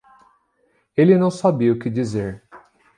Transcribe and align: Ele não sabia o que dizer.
Ele 0.97 1.15
não 1.15 1.29
sabia 1.29 1.71
o 1.71 1.77
que 1.77 1.87
dizer. 1.87 2.41